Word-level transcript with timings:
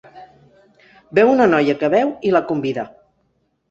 Veu 1.19 1.31
una 1.35 1.49
noia 1.53 1.79
que 1.85 1.93
beu 1.99 2.19
i 2.31 2.37
la 2.39 2.47
convida. 2.53 2.91